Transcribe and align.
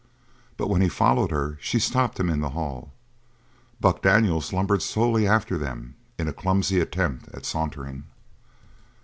But 0.57 0.67
when 0.67 0.81
he 0.81 0.89
followed 0.89 1.29
her 1.29 1.59
she 1.61 1.77
stopped 1.77 2.19
him 2.19 2.27
in 2.27 2.41
the 2.41 2.49
hall. 2.57 2.91
Buck 3.79 4.01
Daniels 4.01 4.51
lumbered 4.51 4.81
slowly 4.81 5.27
after 5.27 5.59
them 5.59 5.93
in 6.17 6.27
a 6.27 6.33
clumsy 6.33 6.79
attempt 6.79 7.27
at 7.35 7.45
sauntering. 7.45 8.05